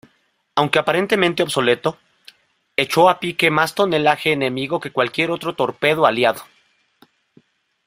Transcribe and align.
Aunque 0.55 0.79
aparentemente 0.79 1.43
obsoleto, 1.43 1.95
echó 2.75 3.07
a 3.07 3.19
pique 3.19 3.51
más 3.51 3.75
tonelaje 3.75 4.31
enemigo 4.31 4.79
que 4.79 4.89
cualquier 4.91 5.29
otro 5.29 5.53
torpedero 5.53 6.07
aliado. 6.07 6.41